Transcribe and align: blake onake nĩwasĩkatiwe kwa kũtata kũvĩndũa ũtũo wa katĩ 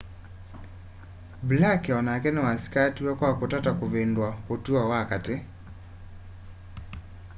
blake 1.47 1.91
onake 1.99 2.29
nĩwasĩkatiwe 2.35 3.11
kwa 3.19 3.29
kũtata 3.39 3.71
kũvĩndũa 3.79 4.29
ũtũo 4.53 4.81
wa 4.91 4.99
katĩ 5.09 5.35